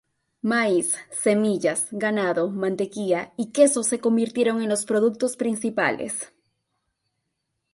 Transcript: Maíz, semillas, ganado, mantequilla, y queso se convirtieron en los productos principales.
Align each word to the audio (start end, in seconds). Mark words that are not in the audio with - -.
Maíz, 0.41 0.95
semillas, 1.11 1.89
ganado, 1.91 2.49
mantequilla, 2.49 3.33
y 3.37 3.51
queso 3.51 3.83
se 3.83 3.99
convirtieron 3.99 4.59
en 4.63 4.69
los 4.69 4.85
productos 4.87 5.37
principales. 5.37 6.31